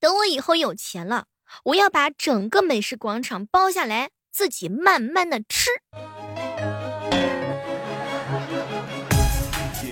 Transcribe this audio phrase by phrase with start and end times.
[0.00, 1.26] 等我以后有钱了，
[1.64, 5.68] 我要把整个美食广场包下来，自己慢慢的吃。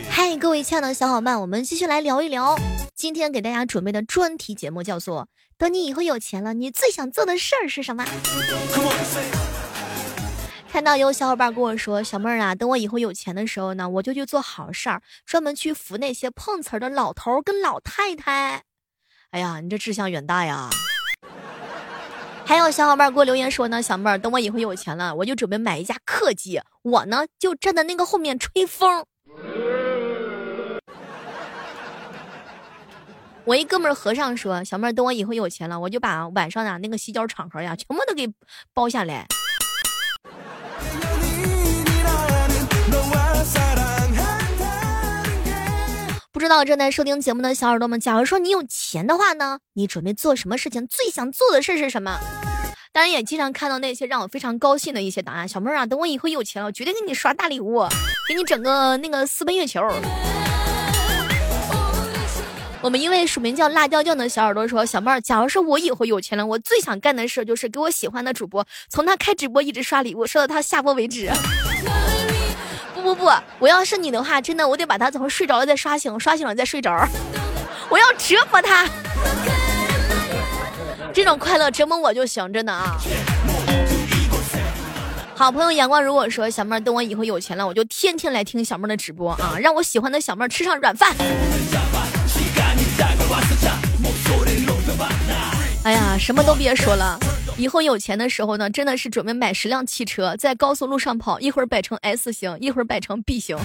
[0.09, 2.57] 嗨，各位亲爱的小伙伴，我们继续来聊一聊。
[2.95, 8.07] 今天给大家准备的专题节目叫做“等你以后有钱了，你最想做的事儿是什么？”
[10.73, 18.63] 看到有小伙伴跟我说：“小妹儿啊，等我以后有钱的时候呢，我就去做好事儿，专门去扶那些碰瓷儿的老头跟老太太。”
[19.31, 20.71] 哎呀，你这志向远大呀！
[22.47, 29.05] 还有小伙伴给我留言说呢：“小妹儿，等我以后有钱了，我就准备买一架客机，我呢就站在那个后面吹风。”
[33.45, 38.27] 我一哥们儿和尚说：“小妹儿，等我以后有钱了，我就把晚上呀那个洗脚场合呀全部都给
[38.73, 39.27] 包下来。”
[46.31, 50.87] 不知道正在收听节目的小耳朵们，假如说你有钱的话呢，你准备做什么事情？
[50.87, 52.19] 最想做的事是什么？
[52.93, 55.49] 当然也经常看到那些让我非常高兴的一些答案。
[55.49, 57.87] 小妹儿啊，等我以后有钱了，我绝对给你刷大礼物，
[58.29, 59.81] 给你整个那个私奔月球。
[62.83, 71.31] 我们一位署名叫辣椒酱的小耳朵说：“小妹儿，假如说我以后有钱了，我最想干的事就是给我喜欢的主播，从他开直播一直刷礼物，刷到他下播为止。
[73.09, 76.91] 不不，我要是你的话，真的，我得把他从睡着了再刷醒，刷醒了再睡着，
[77.89, 78.87] 我要折磨他。
[81.15, 82.97] 这种快乐折磨我就行，真的啊。”
[85.35, 91.15] 好朋友阳光如果说：“小妹，等我以后有钱了，我就天天来听小妹的直播啊，让我喜欢的小妹吃上软饭。”
[96.19, 97.19] 什么都别说了，
[97.57, 103.57] 以后有钱的时候呢，真的是准备买十辆汽车，在高速路上跑，一会儿摆成 S 型，一会儿摆成 B 型。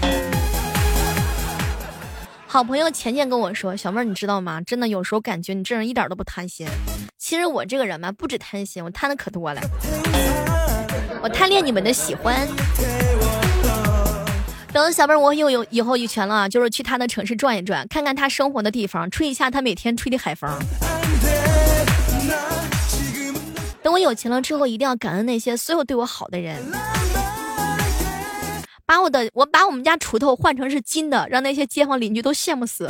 [2.47, 4.61] 好朋友钱钱跟我说：“小妹儿，你知道吗？
[4.61, 6.67] 真的有时候感觉你这人一点都不贪心。
[7.17, 9.61] 其实我这个人嘛，不止贪心，我贪的可多了。
[11.21, 12.47] 我贪恋你们的喜欢。”
[14.71, 20.49] 等小妹儿我有有以后有钱了，就是去他的城市转一转，看看他生活的地方，吹一下他每天吹的海风。
[23.83, 26.63] 等我有钱了之后，一定要感恩那些所有对我好的人，
[28.85, 32.89] 把我的我把我们家锄头换成是金的，让那些街坊邻居都羡慕死。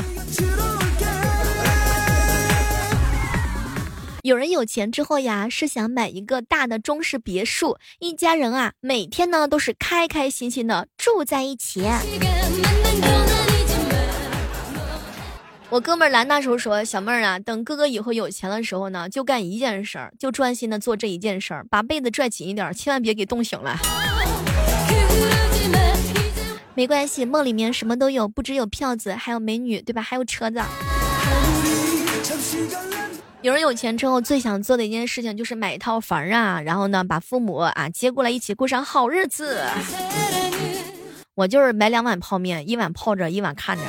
[4.22, 11.84] 有人有钱之后呀，是想买一个大的中式别墅，一家人啊，每天呢都是开开心心的住在一起。
[15.74, 23.76] 我哥们儿兰那时候说：“小妹儿啊，等哥哥以后有钱的时候呢，就干一件事儿，就专心的做这一件事儿，把被子拽紧一点，千万别给冻醒了。”
[26.76, 30.00] 没关系，梦里面什么都有，不只有票子，还有美女，对吧？
[30.00, 30.62] 还有车子。
[33.42, 39.60] 有人有钱之后最想做的一件事情就是买一套房啊，然后呢把父母啊接过来一起过上好日子。
[41.34, 43.84] 我就是买两碗泡面，一碗泡着，一碗看着。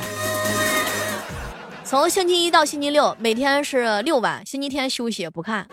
[1.85, 5.67] 从星期一到星期六，每天是六晚，星期天休息不看。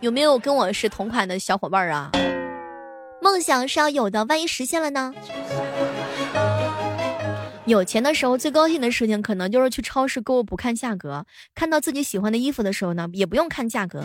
[0.00, 2.10] 有没有跟我是同款的小伙伴啊？
[3.22, 5.14] 梦想是要有的，万一实现了呢？
[7.64, 14.02] 有钱的时候最高兴的事情，可能就是去超市购物不看价格，看到自己喜欢的衣服的时候呢，也不用看价格。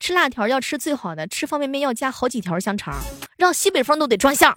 [0.00, 2.98] 吃辣条要吃最好的，吃方便面要加好几条香肠，
[3.36, 4.54] 让西北风都得装相。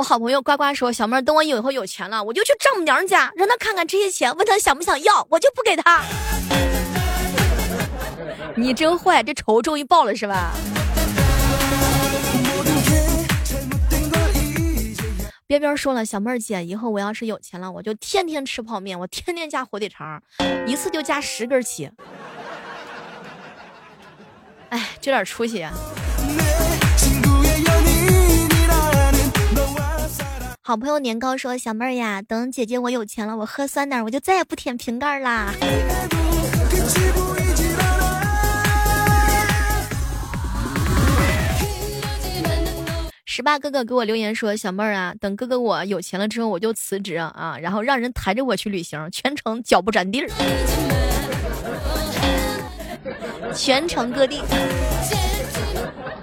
[0.00, 6.02] 我好朋友呱呱说：“小妹儿，等我以后有钱了，我就去丈母娘家，让她看看这些钱，问她想不想要，我就不给她。”
[8.56, 10.52] 你真坏，这仇终于报了是吧？
[15.46, 20.22] 边边说了，小妹儿姐，以后我要是有钱了，我就天天吃泡面，我天天加火腿肠，
[20.66, 21.90] 一次就加十根起。
[24.70, 25.66] 哎，这点出息。
[30.62, 35.54] 好朋友年糕说，小妹儿呀，等姐姐我有钱了，我喝酸奶，我就再也不舔瓶盖啦。
[43.24, 50.28] 十八哥哥给我留言说：“小妹儿啊，等哥哥我有钱了之后，我就辞职啊，然后让人抬着我去旅行，全程脚不沾地儿，
[53.54, 54.42] 全程各地。”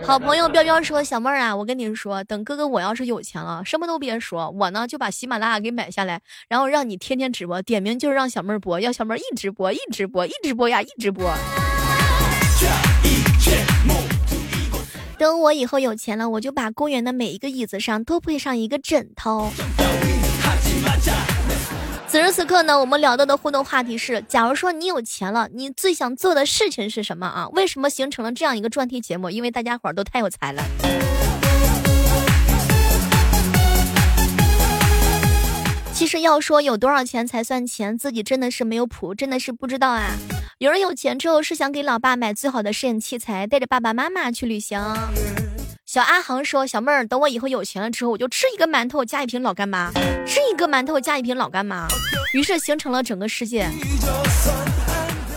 [0.08, 11.30] 好朋友彪彪说：“小妹儿啊，我跟你说，等哥哥我要是有钱了，什么都别说，我呢就把喜马拉雅给买下来，然后让你天天直播，点名就是让小妹儿播，要小妹儿一直播，一直播，一直播呀，一直播。”
[15.20, 19.52] 等我以后有钱了，我就把公园的每一个椅子上都配上一个枕头。
[22.18, 27.48] 此时此刻呢，我们聊到的互动话题是：假如说你有钱了，你最想做的事情是什么啊？
[27.50, 29.30] 为什么形成了这样一个专题节目？
[29.30, 30.64] 因为大家伙儿都太有才了。
[35.94, 40.16] 其实要说有多少钱才算钱，自己真的是没有谱，真的是不知道啊。
[40.58, 44.82] 有人有钱之后是想给老爸买最好的摄影器材，带着爸爸妈妈去旅行。
[45.88, 49.90] 小阿航说：“小妹儿，等我以后有钱了之后，我就吃一个馒头加一瓶老干妈，
[50.26, 51.88] 吃一个馒头加一瓶老干妈。”
[52.36, 53.70] 于是形成了整个世界。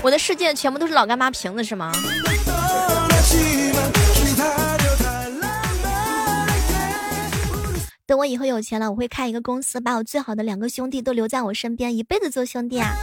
[0.02, 1.92] 我的世界全部都是老干妈瓶子，是吗？
[8.04, 12.96] 等我以后有钱了，我会开一个公司，把我最好的两个兄弟都留在我身边，一辈子做兄弟啊！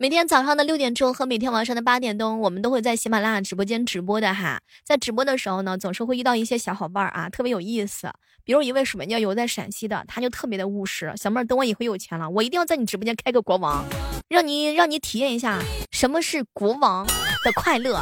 [0.00, 4.60] 每天早上的六点钟和每天晚上的八点钟，我们都会在喜马拉雅直播间直播的哈。
[4.84, 8.08] 在直播的时候呢，总是会遇到一些小伙伴啊，特别有意思。
[8.44, 11.12] 比如一位水叫游在陕西的，他就特别的务实。
[11.16, 13.84] 小妹儿，等我以后有钱了，我一定要在你直播间开个国王，
[14.28, 15.60] 让你让你体验一下
[15.90, 18.00] 什么是国王的快乐。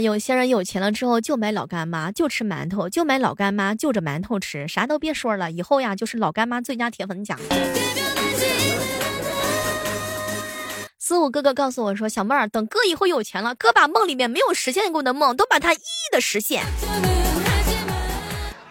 [0.00, 7.38] 有些人有钱了之后就买老干妈，就吃馒头，就买老干妈，就着馒头吃，啥都别说了，以后呀就是老干妈最佳铁粉奖。
[10.98, 16.64] 四五哥哥告诉我说：“小妹儿，等哥以后有钱了，哥把梦里面没有实现过的梦都把它一一的实现。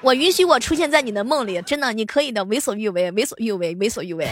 [0.02, 4.28] 我允许我出现在你的梦里，真的，你可以的，为所欲为，为所欲为，为所欲为。”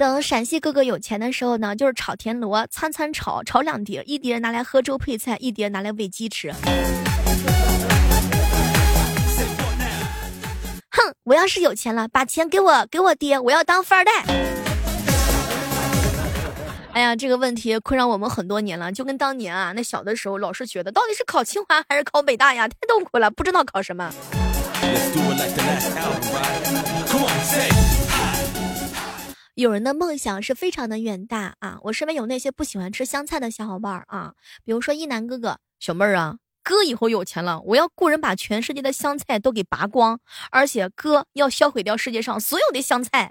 [0.00, 6.50] 等陕西哥哥有钱的时候呢，就是炒田螺，餐餐炒，炒两碟，一碟拿来喝粥配菜，一碟拿来喂鸡吃。
[10.88, 14.24] 哼，我要是有钱了，把钱给我给我爹，我要当富二代。
[16.92, 24.10] 哎呀，这个问题困扰我们很多年了，就跟当年啊，那小的时候老是觉得到底是考清华还是考北大呀，太痛苦了，不知道考什么。
[29.60, 31.76] 有人的梦想是非常的远大啊！
[31.82, 34.32] 我身边有那些不喜欢吃香菜的小伙伴啊，
[34.64, 40.18] 比如说一南哥哥、小妹儿啊，哥以后有钱了，我要雇人把全世界的香菜都给拔光，
[40.50, 43.30] 而且哥要销毁掉世界上所有的香菜。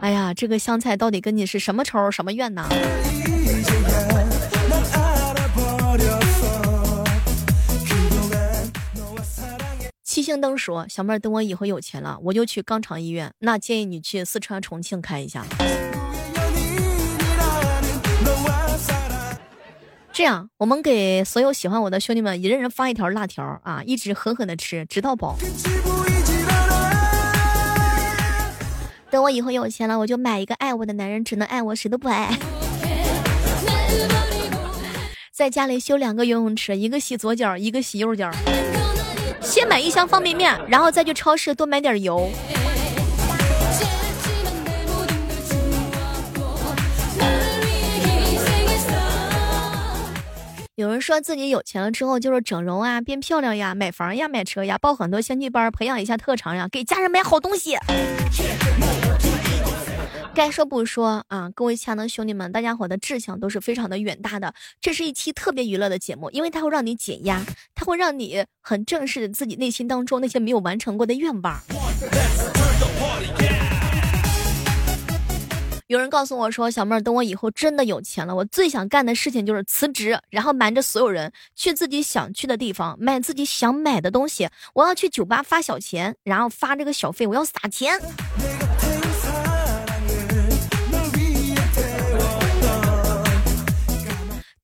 [0.00, 2.68] 哎呀，这个香菜到底跟你是什么仇什么怨呢？
[10.28, 13.32] 星灯说：“小妹儿，等我以后有钱了，我就去肛肠医院。
[13.38, 15.42] 那建议你去四川重庆看一下。
[20.12, 25.38] 这样，我们给所有喜欢我的兄弟们，一人人发一条辣条啊，一直狠狠的吃，直到饱。
[29.10, 32.36] 等我以后有钱了，我就买一个爱我的男人，只能爱我，谁都不爱。
[35.32, 38.30] 在家里修两个游泳池，一个洗左脚，一个洗右脚。”
[39.48, 42.30] 先买一箱方便面，然后再去超市多买点油。
[50.74, 57.74] 有人说自己有钱了之后就是整容啊、变漂亮呀、买房呀、买车呀、报很多兴趣班，培养一下特长呀，给家人买好东西。
[60.38, 64.54] 该说不说啊，各位亲爱的兄弟们，大家伙的志向都是非常的远大的。
[64.80, 71.60] 这是一期特别娱乐的节目，因为它会让你减压，它会让你很正视自己内心当中那些没有完成过的愿望。
[75.88, 84.48] 有人告诉我说：“小妹儿，等我以后真的有钱了，我最想干的事情就是辞职，然后瞒着所有人去自己想去的地方买自己想买的东西。
[84.74, 87.98] 我要去酒吧发小钱，然后发这个小费，我要撒钱。”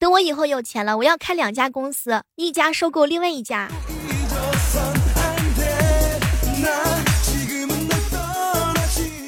[0.04, 3.70] 等我以后有钱了，我要开两家公司，一家收购另外一家，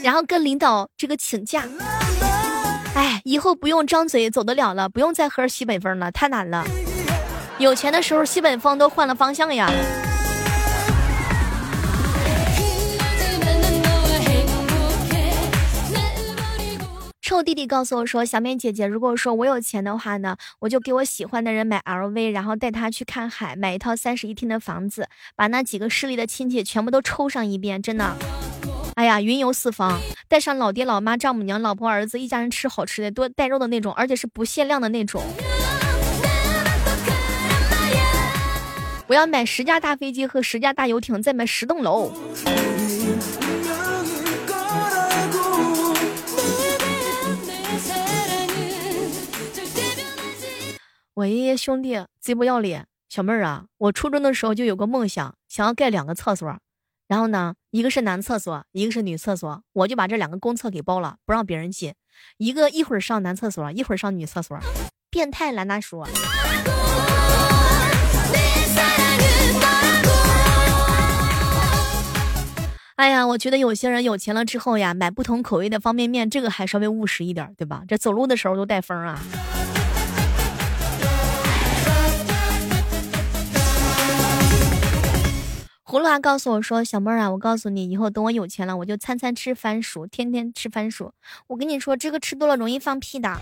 [0.02, 1.64] 然后跟领导这个请假。
[2.94, 6.62] 哎，以后不用张嘴走得了了，不用再喝西北风了，太难了。
[7.56, 9.70] 有钱的时候，西北风都换了方向呀。
[17.36, 28.16] 臭弟弟告诉我说：“小美姐姐，如果说我有钱的话呢，我就给我喜欢的人买 LV，然后带他去看海，买一套三室一厅的房子，把那几个势力的亲戚全部都抽上一遍，真的，
[28.94, 35.22] 哎呀，云游四方，带上老爹老妈、丈母娘、老婆、儿子，一家人吃好吃的，多带肉的那种，而且是不限量的那种。
[39.08, 42.10] 我要买十架大飞机和十架大游艇，再买十栋楼。”
[51.16, 52.88] 喂，兄弟，贼不要脸！
[53.08, 56.58] 小妹儿啊，我初中的时候就有个梦想，想要盖两个厕所，
[57.08, 61.94] 然后呢，一个是男厕所，一个是女厕所，我就把这两个公厕给包了，不让别人进。
[62.36, 64.58] 一个一会儿上男厕所，一会儿上女厕所，
[65.08, 66.04] 变态兰大叔。
[72.96, 77.84] 哎呀，我觉得有些人有钱了之后呀，买不同口味的方便面，这个还稍微务实一点，对吧？
[77.88, 79.18] 这走路的时候都带风啊。
[85.96, 91.10] 葫芦娃告诉我说：“小妹儿啊，我告诉你，以后等我有钱了，我就餐餐吃番薯，天天吃番薯。
[91.46, 93.40] 我跟你说，这个吃多了容易放屁的。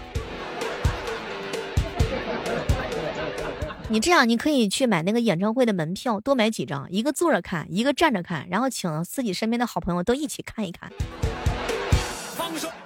[3.89, 10.89] 你这样，你可以去买那个演唱会的门票，多买几张，一个坐着看，一个站着看，然后请自己身边的好朋友都一起看一看。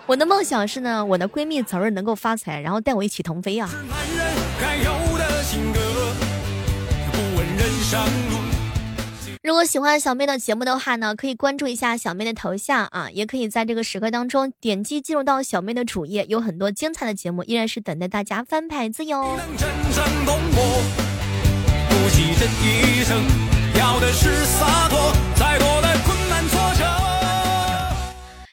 [0.07, 3.69] 我的梦想是呢，我的闺蜜早日能够发财，然后带我一起腾飞啊。”
[7.13, 8.38] 不问人生路
[9.41, 19.39] 如果喜欢小妹的节目的话呢，可以关注一下小妹的头像啊，也可以在这个时刻当中点击进入到小妹的主页，有很多精彩的节目依然是等待大家翻牌子哟。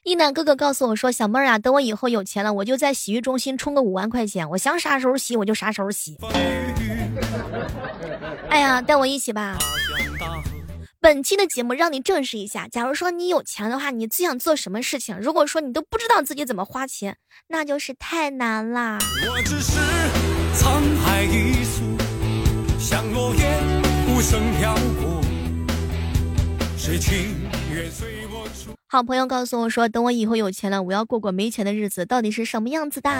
[0.03, 6.15] 一楠哥哥告诉我说：“小妹儿啊，等我以后有钱了，我就在洗浴中心充个五万块钱，我想啥时候洗我就啥时候洗。”
[8.49, 9.57] 哎呀，带我一起吧。
[11.05, 15.15] 本期的节目让你证实一下，假如说你有钱的话，你最想做什么事情？
[15.19, 17.15] 如果说你都不知道自己怎么花钱，
[17.47, 18.97] 那就是太难啦。
[28.87, 33.11] 好朋友告诉我说，等我以后有钱了，我要过过没钱的日子，到底是什么样子的？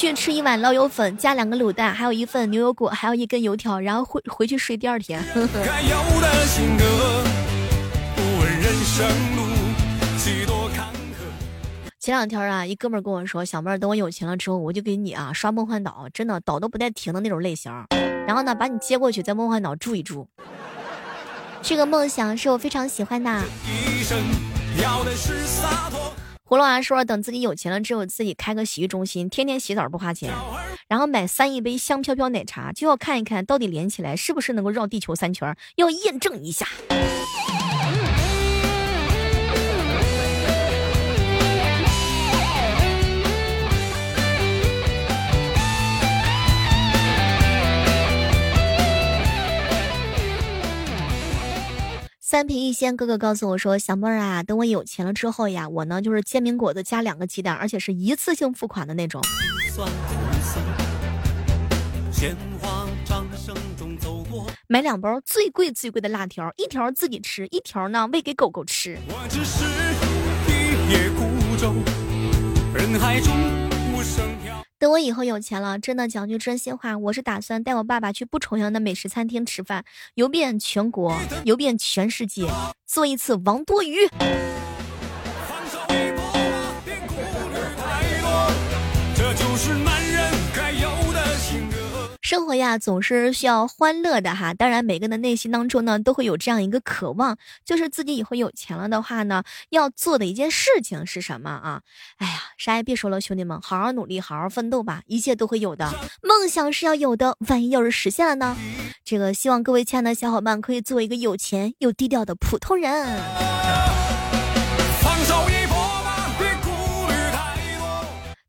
[0.00, 5.22] 去吃一碗老友粉，加两个卤蛋，还有一份牛油果，还有一根油条，然后回回去睡第二天。
[11.98, 17.70] 前两天啊，一哥们跟我说：“小妹儿，等我有钱了之后，我就给你啊刷梦幻岛，真的岛都不带停的那种类型。
[18.26, 20.26] 然后呢，把你接过去，在梦幻岛住一住。
[21.60, 23.42] 这个梦想是我非常喜欢的。”
[26.50, 30.34] 葫芦娃说：“等自己有钱了之后，自己开个洗浴中心，天天洗澡不花钱，
[30.88, 36.66] 然后买三亿杯香飘飘奶茶，就要看一看到底连起来是不是能够绕地球三圈，要验证一下。”
[52.40, 59.20] 三瓶一仙哥哥告诉我说：“小妹儿啊，等我有钱了之后呀，我呢就是煎饼果子加两个鸡蛋，而且是一次性付款的那种。
[64.68, 68.96] 买两包最贵最贵的辣条，一条自己吃，一条呢喂给狗狗吃。”
[72.72, 73.69] 人海中
[74.80, 79.84] 等我以后有钱了，真的讲句真心话，我是打算带我爸爸去不重样的美食餐厅吃饭，
[80.14, 82.48] 游遍全国，游遍全世界，
[82.86, 84.08] 做一次王多鱼。
[92.30, 94.54] 生活呀，总是需要欢乐的哈。
[94.54, 101.82] 当然，每个人的内心当中呢，都会有这样一个渴望，就是自己以后有钱了的话呢，要做的一件事情是什么啊？
[102.18, 105.92] 哎呀，啥也别说了，兄弟们，好好努力，好好奋斗吧，一切都会有的。
[106.22, 108.56] 梦想是要有的，万一要是实现了呢？
[109.04, 113.89] 这个希望各位亲爱的小伙伴可以做一个有钱又低调的普通人。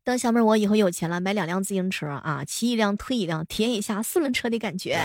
[0.04, 5.00] 等小妹儿我以后有钱了，买两辆自行车啊，骑一辆推一辆，体验一下四轮车的感觉。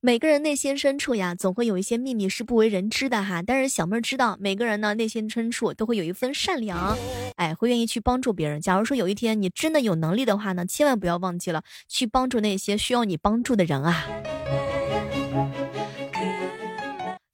[0.00, 3.40] 每个人内心深处呀，总会有一些秘密是不为人知的哈。
[3.40, 6.98] 但是小妹儿知道，每个人呢内心深处都会有一份善良，
[7.36, 8.60] 哎，会愿意去帮助别人。
[8.60, 14.04] 假如说有一天你真的有能力的话呢，千万不要忘记了去帮助那些需要你帮助的人啊。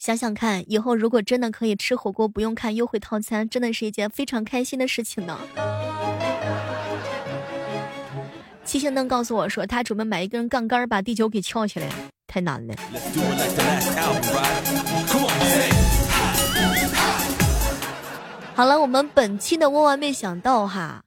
[0.05, 5.41] 想想看，以后如果真的可以吃火锅不用看优惠套餐，真的是一件非常开心的事情呢。
[8.67, 11.89] 七星灯告诉我说，他准备买一根杠杆把地球给翘起来，
[12.27, 12.75] 太难了。
[18.55, 21.05] 好了，我们本期的万万没想到哈，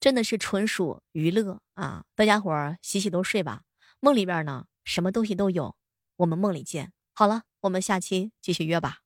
[0.00, 2.02] 真的是纯属娱乐啊！
[2.16, 3.60] 大家伙儿洗洗都睡吧，
[4.00, 5.76] 梦里边呢什么东西都有，
[6.16, 6.90] 我们梦里见。
[7.14, 7.42] 好了。
[7.62, 9.01] 我们下期继续约吧。